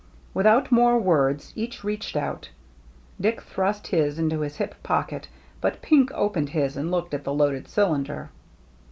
[0.33, 2.49] Without more words each reached out.
[3.21, 5.27] Dick thrust his into his hip pocket;
[5.61, 8.31] but Pink opened his and looked at the loaded cylinder.